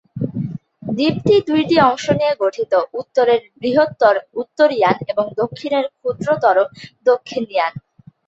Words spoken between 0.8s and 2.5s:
দ্বীপটি দুইটি অংশ নিয়ে